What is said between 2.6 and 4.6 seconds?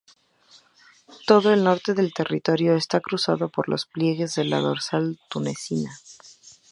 está cruzado por los pliegues de la